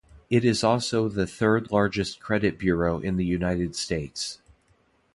It 0.31 0.43
is 0.43 0.63
also 0.63 1.07
the 1.09 1.27
third-largest 1.27 2.19
credit 2.21 2.57
bureau 2.57 2.97
in 3.01 3.17
the 3.17 3.23
United 3.23 3.75
States. 3.75 4.39